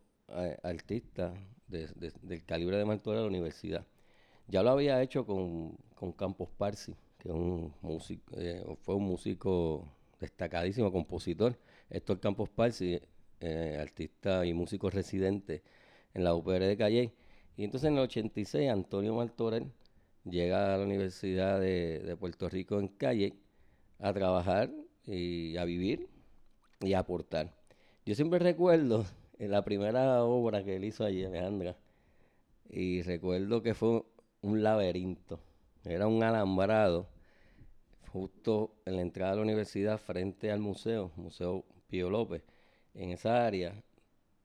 [0.63, 1.33] artistas
[1.67, 3.86] de- de- del calibre de Martorell a la universidad.
[4.47, 9.88] Ya lo había hecho con, con Campos Parsi, que un músico, eh, fue un músico
[10.19, 11.57] destacadísimo, compositor.
[11.89, 12.99] Héctor Campos Parsi,
[13.41, 15.63] eh, artista y músico residente
[16.13, 17.13] en la UPR de Calley.
[17.55, 19.71] Y entonces en el 86 Antonio Martorell
[20.25, 23.33] llega a la Universidad de, Puerto Rico en Calle
[23.99, 24.71] a trabajar
[25.05, 26.09] y a vivir
[26.81, 27.53] y a aportar.
[28.05, 29.05] Yo siempre recuerdo
[29.37, 31.77] la primera obra que él hizo allí, Alejandra,
[32.69, 34.03] y recuerdo que fue
[34.41, 35.39] un laberinto,
[35.85, 37.07] era un alambrado
[38.13, 42.43] justo en la entrada de la universidad frente al museo, Museo Pío López.
[42.93, 43.73] En esa área,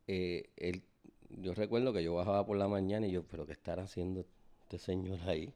[0.07, 0.83] eh, él
[1.31, 4.25] yo recuerdo que yo bajaba por la mañana y yo, pero ¿qué estará haciendo
[4.63, 5.53] este señor ahí?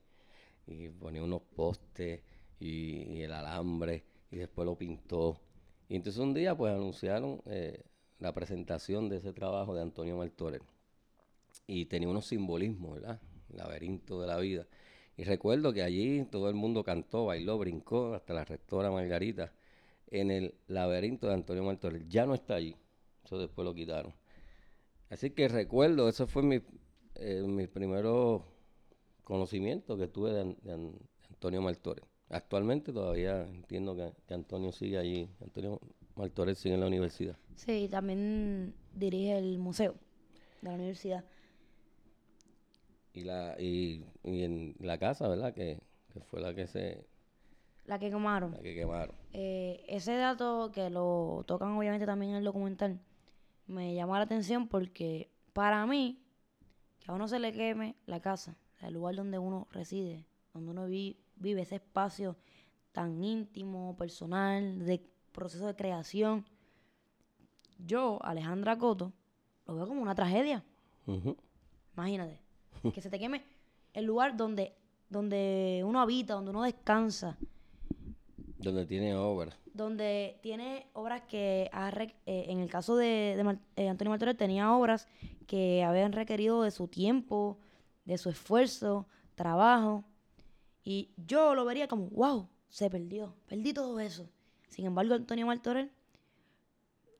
[0.66, 2.20] Y ponía unos postes
[2.60, 5.40] y, el alambre y después lo pintó.
[5.88, 7.82] Y entonces un día pues anunciaron eh,
[8.18, 10.62] la presentación de ese trabajo de Antonio Martorell.
[11.66, 13.20] Y tenía unos simbolismos, ¿verdad?
[13.50, 14.66] Laberinto de la vida.
[15.16, 19.52] Y recuerdo que allí todo el mundo cantó, bailó, brincó, hasta la rectora Margarita,
[20.06, 22.08] en el laberinto de Antonio Martorell.
[22.08, 22.76] Ya no está allí,
[23.24, 24.14] eso después lo quitaron.
[25.12, 26.60] Así que recuerdo, eso fue mi,
[27.16, 28.44] eh, mi primero
[29.24, 32.06] conocimiento que tuve de, An- de An- de Antonio Martorell.
[32.30, 35.78] Actualmente todavía entiendo que, que Antonio sigue allí, Antonio
[36.16, 37.36] Martorell sigue en la universidad.
[37.56, 39.94] Sí, también dirige el museo
[40.62, 41.24] de la universidad.
[43.12, 45.52] Y, la, y, y en la casa, ¿verdad?
[45.52, 45.78] Que,
[46.14, 47.04] que fue la que se
[47.84, 48.52] La que quemaron.
[48.52, 49.14] la que quemaron.
[49.34, 52.98] Eh, ese dato que lo tocan obviamente también en el documental
[53.66, 56.18] me llama la atención porque para mí
[57.00, 60.86] que a uno se le queme la casa, el lugar donde uno reside, donde uno
[60.86, 62.36] vi- vive ese espacio
[62.92, 66.44] tan íntimo, personal, de proceso de creación.
[67.78, 69.12] Yo, Alejandra Coto,
[69.66, 70.62] lo veo como una tragedia.
[71.94, 72.38] Imagínate,
[72.94, 73.42] que se te queme
[73.92, 74.74] el lugar donde
[75.08, 77.36] donde uno habita, donde uno descansa,
[78.62, 79.56] Donde tiene obra.
[79.74, 81.88] donde tiene obras que, ha
[82.26, 85.08] eh, en el caso de, de Mar- eh, Antonio Martorell, tenía obras
[85.46, 87.58] que habían requerido de su tiempo,
[88.04, 90.04] de su esfuerzo, trabajo.
[90.84, 94.28] Y yo lo vería como, wow, se perdió, perdí todo eso.
[94.68, 95.90] Sin embargo, Antonio Martorell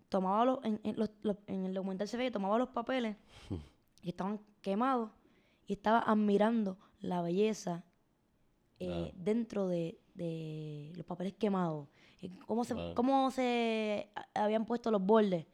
[0.09, 3.17] tomaba los, en, en los- los- en el documental se ve que tomaba los papeles
[4.03, 5.11] y estaban quemados
[5.67, 7.85] y estaba admirando la belleza
[8.79, 9.17] eh, Ah.
[9.17, 11.89] dentro de, de los papeles quemados.
[12.21, 12.95] Y cómo se, Wow.
[12.95, 15.47] cómo se habían puesto los bordes.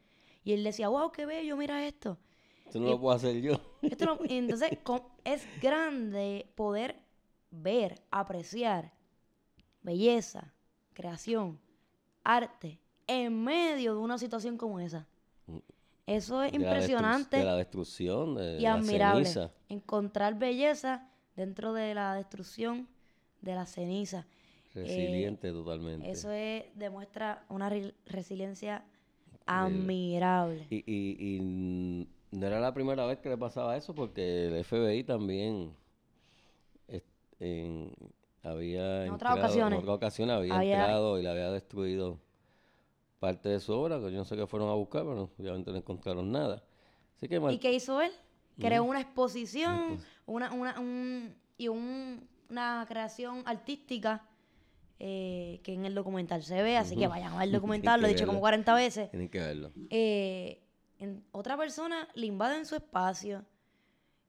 [0.45, 2.19] Y él decía, wow, qué bello, mira esto.
[2.67, 3.55] Eso no lo puedo hacer yo.
[3.83, 4.71] Esto no- entonces
[5.25, 7.01] es grande poder
[7.51, 8.93] ver, apreciar
[9.83, 10.53] belleza,
[10.93, 11.59] creación,
[12.25, 15.07] arte en medio de una situación como esa.
[16.07, 19.25] Eso es De la destru- impresionante De la destrucción, de y la admirable.
[19.25, 19.51] ceniza.
[19.69, 22.89] Encontrar belleza dentro de la destrucción
[23.41, 24.27] de la ceniza.
[24.75, 26.07] Resiliente totalmente.
[26.09, 28.85] Eh, Eso es, demuestra una re- resiliencia
[29.47, 30.67] admirable.
[30.71, 35.75] Y, y, no era la primera vez que le pasaba eso, porque el FBI también
[37.41, 37.93] en-
[38.43, 39.79] había En otras ocasiones.
[39.79, 42.19] en otras ocasiones había, Había- entrado y le había destruido
[43.21, 45.77] parte de su obra, que yo no sé qué fueron a buscar, pero obviamente no
[45.79, 46.63] encontraron nada.
[47.17, 48.13] Así que ¿Y qué hizo él?
[48.59, 54.25] Creó una exposición una, una, un- y un- una creación artística
[55.01, 58.07] eh, que en el documental se ve, así que vayan a ver el documental, lo
[58.07, 58.43] he dicho como verlo.
[58.43, 59.11] 40 veces.
[59.11, 59.73] tienen que verlo.
[59.91, 60.63] eh,
[60.99, 63.45] en- otra persona le invaden su espacio,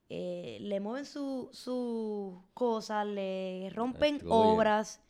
[0.09, 4.19] eh, le mueven su- sus cosas, le rompen
[4.53, 5.01] obras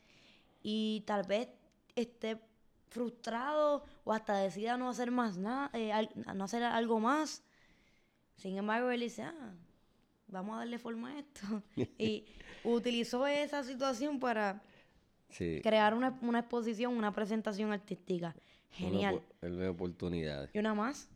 [0.62, 1.48] y tal vez
[1.96, 2.38] esté
[2.88, 5.70] frustrado o hasta decida no hacer más nada,
[6.34, 7.42] no hacer algo más.
[8.36, 9.52] Sin embargo, él dice, ah,
[10.28, 11.62] vamos a darle forma a esto.
[11.98, 12.24] y
[12.64, 14.62] utilizó esa situación para
[15.30, 15.60] Sí.
[15.62, 18.34] crear una, una exposición, una presentación artística.
[18.70, 19.22] Genial.
[19.42, 20.50] Él ve oportunidades.
[20.54, 21.08] Y una más.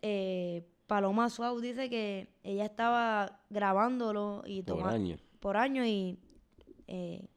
[0.00, 5.16] Eh, Paloma Suau dice que ella estaba grabándolo y Por toma- año.
[5.40, 6.18] por año y
[6.86, 7.28] eh,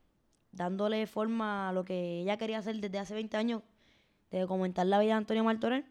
[0.51, 3.62] dándole forma a lo que ella quería hacer desde hace 20 años,
[4.31, 5.86] de documentar la vida de Antonio Martorell,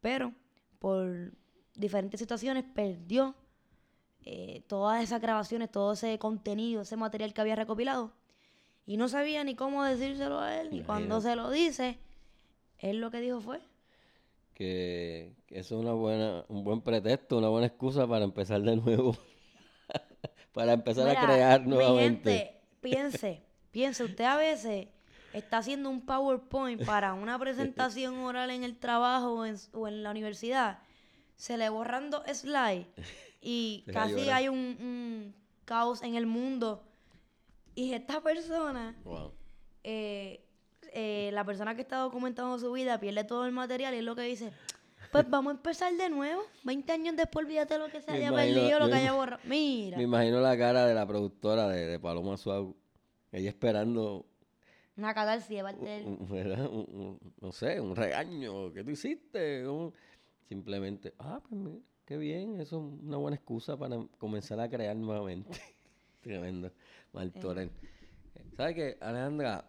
[0.00, 0.32] pero
[0.78, 1.32] por
[1.74, 3.34] diferentes situaciones perdió
[4.24, 8.12] eh, todas esas grabaciones, todo ese contenido, ese material que había recopilado
[8.86, 11.98] y no sabía ni cómo decírselo a él y cuando se lo dice,
[12.78, 13.60] él lo que dijo fue,
[14.54, 18.76] que, que eso es una buena, un buen pretexto, una buena excusa para empezar de
[18.76, 19.16] nuevo.
[20.52, 22.30] para empezar Mira, a crear mi nuevamente.
[22.30, 24.88] gente, piense, piense, usted a veces
[25.34, 30.02] está haciendo un PowerPoint para una presentación oral en el trabajo o en, o en
[30.02, 30.78] la universidad,
[31.36, 32.86] se le borran dos slides
[33.42, 34.34] y Deja casi llorar.
[34.36, 35.34] hay un, un
[35.66, 36.82] caos en el mundo.
[37.76, 39.32] Y esta persona, Wow.
[39.84, 40.42] eh,
[40.92, 44.16] eh, la persona que está documentando su vida pierde todo el material y es lo
[44.16, 44.50] que dice,
[45.12, 46.42] pues vamos a empezar de nuevo.
[46.64, 49.40] 20 años después, olvídate lo que se Me haya imagino- perdido, lo que haya borrado.
[49.44, 49.96] Mira.
[49.98, 52.74] Me imagino la cara de la productora de, de Paloma Suau.
[53.30, 54.24] Ella esperando,
[54.96, 56.06] Una catarsis de parte de él.
[56.06, 56.66] un- ¿verdad?
[56.70, 58.72] Un- un- no sé, un regaño.
[58.72, 59.64] ¿Qué tú hiciste?
[60.48, 62.58] Simplemente, ah, pues mira, qué bien.
[62.60, 65.50] Eso es una buena excusa para comenzar a crear nuevamente.
[66.22, 66.72] Tremendo.
[67.16, 67.70] Martorell.
[68.56, 69.64] ¿Sabes qué, Alejandra?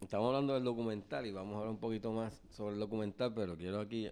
[0.00, 3.56] Estamos hablando del documental y vamos a hablar un poquito más sobre el documental, pero
[3.56, 4.10] quiero aquí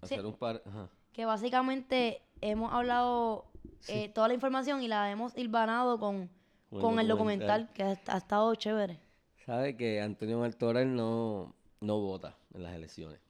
[0.00, 0.62] hacer un par...
[0.64, 0.88] Ajá.
[1.12, 3.46] Que básicamente hemos hablado
[3.88, 6.30] eh, toda la información y la hemos hilvanado con,
[6.70, 7.66] Con el con el documental.
[7.66, 9.00] documental, que ha, ha estado chévere.
[9.44, 13.20] Sabe que Antonio Martorell no, no vota en las elecciones.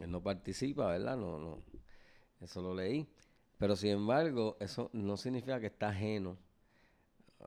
[0.00, 1.16] Él no participa, ¿verdad?
[1.16, 1.62] No, no.
[2.40, 3.06] Eso lo leí.
[3.58, 6.36] Pero sin embargo, eso no significa que está ajeno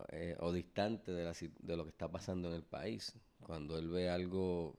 [0.10, 3.16] eh, o distante de, la de lo que está pasando en el país.
[3.42, 4.76] Cuando él ve algo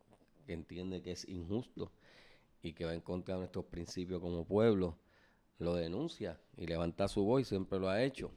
[0.47, 1.91] que entiende que es injusto
[2.63, 4.97] y que va en contra de nuestros principios como pueblo,
[5.59, 8.31] lo denuncia y levanta su voz, siempre lo ha hecho.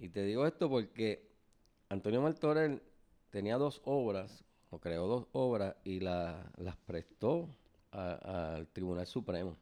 [0.00, 1.28] Y te digo esto porque
[1.88, 2.82] Antonio Martorell
[3.30, 7.48] tenía dos obras, o creó dos obras, y la- las prestó
[7.92, 9.56] al Tribunal Supremo.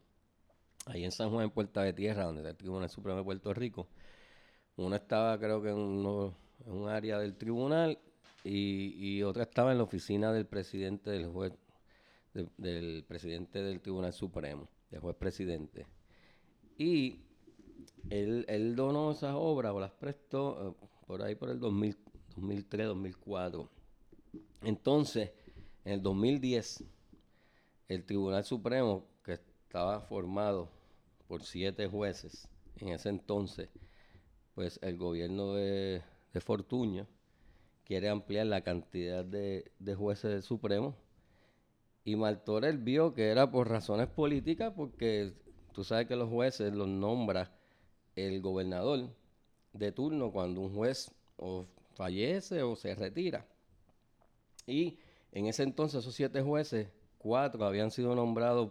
[0.86, 3.54] Ahí en San Juan, en Puerta de Tierra, donde está el Tribunal Supremo de Puerto
[3.54, 3.88] Rico.
[4.80, 7.98] Una estaba, creo que en, un área del tribunal,
[8.42, 11.52] y, otra estaba en la oficina del presidente del juez,
[12.32, 15.86] de- del presidente del Tribunal Supremo, del juez presidente.
[16.78, 17.18] Y
[18.08, 21.98] él, él donó esas obras o las prestó eh, por ahí por el 2000,
[22.36, 23.68] 2003, 2004.
[24.62, 25.30] Entonces,
[25.84, 26.84] en el 2010,
[27.88, 30.70] el Tribunal Supremo, que estaba formado
[31.28, 33.68] por siete jueces en ese entonces,
[34.54, 36.40] pues el gobierno de, de
[37.90, 39.64] quiere ampliar la cantidad de,
[39.96, 40.94] jueces del.
[42.04, 45.32] Y Martorell vio que era por razones políticas, porque
[45.72, 47.52] tú sabes que los jueces los nombra
[48.14, 49.10] el gobernador
[49.72, 53.44] de turno cuando un juez o fallece o se retira.
[54.68, 55.00] Y
[55.32, 58.70] en ese entonces esos siete jueces, cuatro habían sido nombrados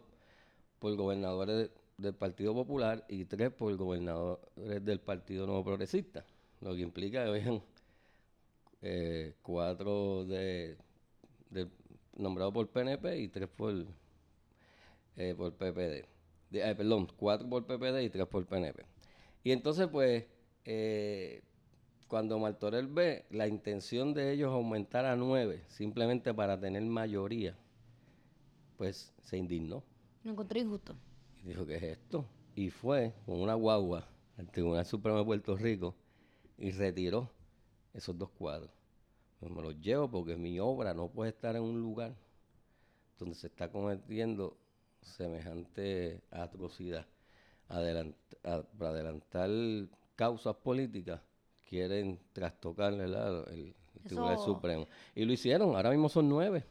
[0.80, 6.26] por gobernadores del Partido Popular y tres por gobernadores del Partido Nuevo Progresista,
[6.62, 7.62] lo que implica que habían
[8.82, 10.78] eh, cuatro de,
[11.50, 11.68] de-
[12.16, 13.74] nombrados por PNP y tres por,
[15.18, 16.06] eh, por PPD.
[16.52, 18.84] Eh, perdón, cuatro por PPD y tres por PNP.
[19.44, 20.26] Y entonces, pues,
[20.66, 21.42] eh,
[22.08, 27.56] cuando Martorell ve la intención de ellos aumentar a nueve, simplemente para tener mayoría,
[28.78, 29.84] pues se indignó.
[30.24, 30.96] Lo encontré injusto.
[31.43, 32.25] Y dijo, ¿qué es esto?
[32.56, 35.95] Y fue con una guagua al Tribunal Supremo de Puerto Rico
[36.58, 37.30] y retiró
[37.93, 38.71] esos dos cuadros.
[39.39, 42.13] Pues me los llevo porque mi obra no puede estar en un lugar
[43.17, 44.58] donde se está cometiendo
[45.02, 47.06] semejante atrocidad.
[47.69, 49.49] Adelant- a- para adelantar
[50.15, 51.21] causas políticas,
[51.69, 53.47] quieren trastocar ¿verdad?
[53.54, 54.88] el, el Tribunal Supremo.
[55.15, 56.65] Y lo hicieron, ahora mismo son nueve.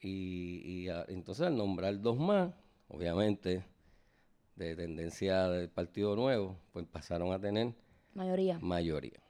[0.00, 2.54] Y, y, entonces al nombrar dos más,
[2.88, 3.64] obviamente,
[4.54, 7.72] de tendencia del Partido Nuevo, pues pasaron a tener
[8.14, 8.58] Mayoría.
[8.60, 9.20] mayoría.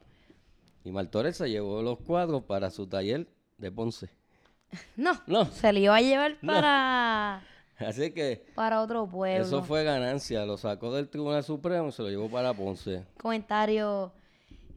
[0.85, 3.27] Y Martorell se llevó los cuadros para su taller
[3.59, 4.09] de Ponce.
[4.97, 5.45] No, No.
[5.47, 6.53] se le iba a llevar No.
[6.53, 7.43] para,
[7.79, 9.45] Así que para otro pueblo.
[9.45, 10.45] eso fue ganancia.
[10.47, 13.05] Lo sacó del Tribunal Supremo y se lo llevó para Ponce.
[13.21, 14.13] comentario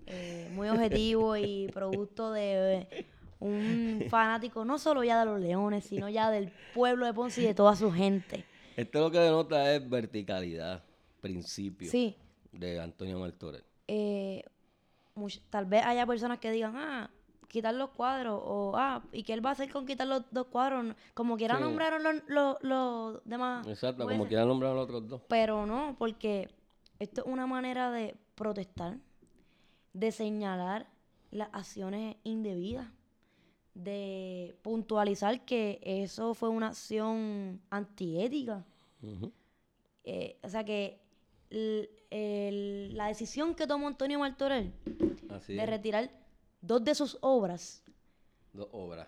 [0.08, 3.06] eh, muy objetivo y producto de eh,
[3.40, 7.46] un fanático no solo ya de los leones, sino ya del pueblo de Ponce y
[7.46, 8.44] de toda su gente.
[8.80, 10.84] Esto lo que denota es verticalidad,
[11.22, 12.16] principio Sí,
[12.52, 13.64] de Antonio Martorell.
[13.88, 14.44] eh,
[15.50, 17.10] tal vez haya personas que digan, ah,
[17.50, 20.48] quitar los cuadros, o ah, ¿y qué él va a hacer con quitar los dos
[20.48, 20.96] cuadros?
[21.14, 21.64] Como quiera Sí.
[21.64, 23.68] nombraron los, los, los demás.
[23.68, 24.28] Exacto, como jueces.
[24.30, 25.22] quieran nombrar a los otros dos.
[25.28, 26.48] Pero no, porque
[27.00, 28.98] esto es una manera de protestar,
[29.94, 30.88] de señalar
[31.32, 32.88] las acciones indebidas,
[33.84, 38.66] de puntualizar que eso fue una acción antiética.
[40.04, 41.00] Eh, o sea que
[41.50, 44.72] el- la decisión que tomó Antonio Martorell
[45.30, 45.70] Así de es.
[45.70, 46.10] retirar
[46.62, 47.84] dos de sus obras
[48.54, 49.08] Dos obras.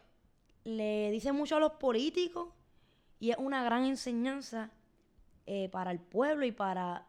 [0.63, 2.49] le dice mucho a los políticos
[3.19, 4.71] y es una gran enseñanza
[5.47, 7.07] eh, para el pueblo y para,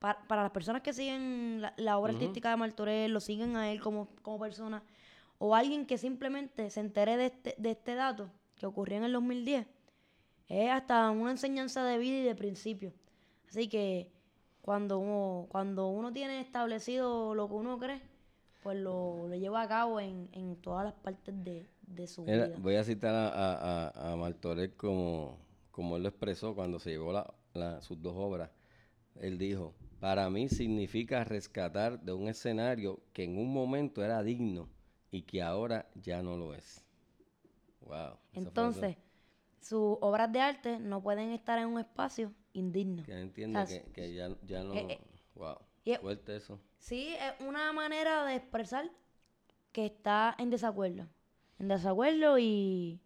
[0.00, 3.70] para, para las personas que siguen la, la obra artística de Martorell, lo siguen a
[3.70, 4.82] él como, como persona,
[5.40, 9.14] o alguien que simplemente se entere de este, de este dato que ocurrió en el
[9.14, 9.66] 2010.
[10.48, 12.92] Es hasta una enseñanza de vida y de principio.
[13.48, 14.12] Así que
[14.62, 18.02] cuando uno, cuando uno tiene establecido lo que uno cree,
[18.62, 22.46] pues lo, lo lleva a cabo en, en todas las partes de, de su Mira,
[22.46, 22.58] vida.
[22.58, 23.28] voy a citar a,
[23.88, 25.38] a, a, Martorell como,
[25.70, 28.50] como él lo expresó cuando se llevó la, la- sus dos obras.
[29.16, 34.68] Él dijo, para mí significa rescatar de un escenario que en un momento era digno
[35.10, 36.84] y que ahora ya no lo es.
[37.80, 38.18] Wow.
[38.32, 38.96] Entonces,
[39.60, 43.02] sus obras de arte no pueden estar en un espacio indigno.
[43.02, 44.74] Que entiende o sea, que, que ya, ya no...
[44.74, 45.00] eh, eh,
[45.34, 45.56] wow.
[45.84, 46.60] y Fuerte eso.
[46.78, 48.90] Sí, es una manera de expresar
[49.72, 51.06] que está en desacuerdo.
[51.58, 53.00] En desacuerdo y,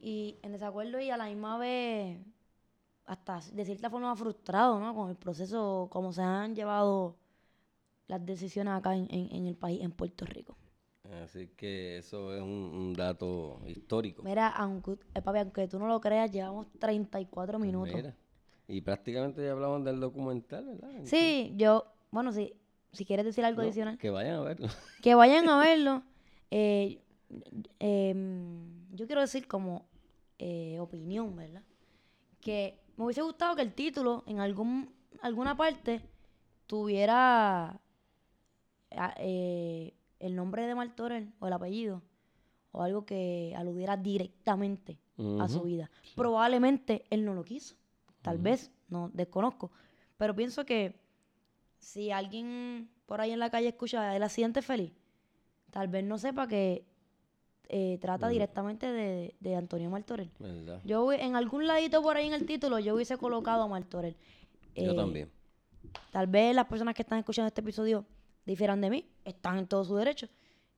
[0.00, 2.18] y en desacuerdo y a la misma vez
[3.06, 4.94] hasta de cierta forma frustrado, ¿no?
[4.94, 7.16] Con el proceso, como se han llevado
[8.06, 10.56] las decisiones acá en, en- en el país, en Puerto Rico.
[11.22, 14.22] Así que eso es un, un dato histórico.
[14.22, 17.94] Mira, aunque, eh, papi, aunque tú no lo creas, llevamos 34 minutos.
[17.94, 18.16] Mira.
[18.66, 20.88] Y prácticamente ya hablamos del documental, ¿verdad?
[21.04, 22.54] Sí, yo, bueno, si,
[22.92, 23.98] si quieres decir algo No, adicional.
[23.98, 24.68] Que vayan a verlo.
[25.02, 26.02] que vayan a verlo.
[26.50, 27.02] Eh,
[27.78, 29.86] em, yo quiero decir como
[30.38, 31.62] eh, opinión, ¿verdad?
[32.40, 36.00] Que me hubiese gustado que el título en algún alguna parte
[36.66, 37.80] tuviera
[39.18, 42.02] eh, el nombre de Martorell o el apellido
[42.72, 44.98] o algo que aludiera directamente
[45.40, 45.90] a su vida.
[46.16, 47.76] Probablemente él no lo quiso.
[48.22, 49.70] Tal vez, no desconozco.
[50.16, 50.98] Pero pienso que
[51.78, 54.92] si alguien por ahí en la calle escucha el accidente feliz,
[55.70, 56.84] tal vez no sepa que
[57.68, 60.30] eh, trata directamente de, de Antonio Martorell.
[60.38, 60.80] ¿Verdad?
[60.84, 64.16] Yo en algún ladito por ahí en el título yo hubiese colocado a Martorell.
[64.74, 65.30] Yo Eh, también.
[66.10, 68.04] Tal vez las personas que están escuchando este episodio
[68.46, 70.28] difieran de mí, están en todo su derecho.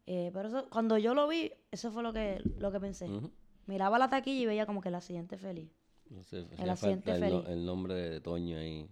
[0.06, 3.08] Eh, pero eso, cuando yo lo vi, eso fue lo que, lo que pensé.
[3.66, 5.70] Miraba la taquilla y veía como que el accidente feliz.
[6.08, 7.42] No sé, accidente el, feliz.
[7.48, 8.88] el nombre de Toño ahí.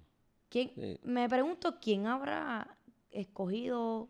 [0.48, 0.98] ¿Quién, Sí.
[1.04, 2.76] Me pregunto quién habrá
[3.10, 4.08] escogido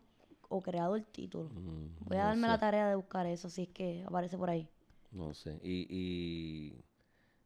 [0.49, 1.49] o creado el título.
[1.49, 4.37] Mm, Voy a no darme sé, la tarea de buscar eso, si es que aparece
[4.37, 4.67] por ahí.
[5.11, 5.59] No sé.
[5.63, 6.83] Y, y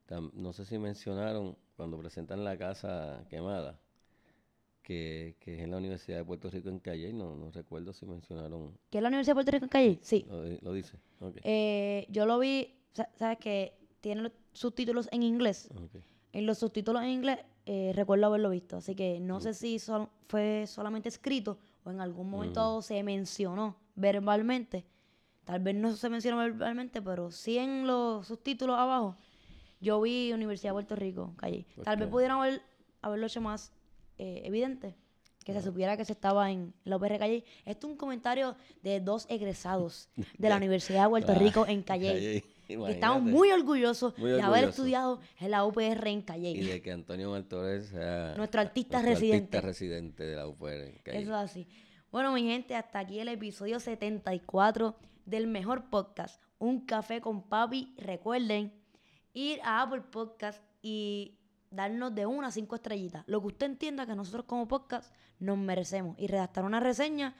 [0.08, 3.80] tam- no sé si mencionaron cuando presentan la casa quemada,
[4.82, 8.06] que, que es en la Universidad de Puerto Rico en Calle, no, no recuerdo si
[8.06, 10.00] mencionaron, ¿Qué es la Universidad de Puerto Rico en Calle?
[10.02, 10.26] Sí.
[10.28, 10.98] lo, di- lo dice.
[11.44, 15.70] Eh, yo lo vi, sa- ¿sabes que Tiene los subtítulos en inglés.
[16.32, 20.10] En los subtítulos en inglés eh, recuerdo haberlo visto, así que no sé si sol-
[20.28, 24.86] fue solamente escrito o en algún momento se mencionó verbalmente.
[25.44, 29.16] Tal vez no se mencionó verbalmente, pero sí en los subtítulos abajo.
[29.82, 31.66] Yo vi Universidad de Puerto Rico, calle.
[31.84, 32.62] Tal vez que- pudieran haber,
[33.02, 33.72] haberlo hecho más
[34.20, 34.96] eh, evidente.
[35.44, 37.44] Que se supiera que se estaba en la UPR Calle.
[37.66, 42.14] Esto es un comentario de dos egresados de la Universidad de Puerto Rico en Calle.
[42.14, 46.52] Calle, Que estamos muy orgullosos Muy de haber estudiado en la UPR en Calle.
[46.52, 49.58] Y de que Antonio Martorell sea Nuestro artista nuestro residente.
[49.58, 51.18] artista residente de la UPR en Calle.
[51.20, 51.68] Eso es así.
[52.12, 54.96] Bueno, mi gente, hasta aquí el episodio 74
[55.26, 57.96] del mejor podcast, Un Café con Papi.
[57.98, 58.72] Recuerden
[59.34, 61.39] ir a Apple Podcast y
[61.72, 63.24] darnos de una a cinco estrellitas.
[63.28, 66.16] Lo que usted entienda que nosotros como podcast nos merecemos.
[66.20, 67.36] Y redactar una reseña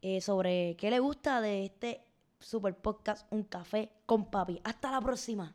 [0.00, 2.04] eh, sobre qué le gusta de este
[2.38, 4.60] super podcast, Un Café con Papi.
[4.64, 5.54] Hasta la próxima.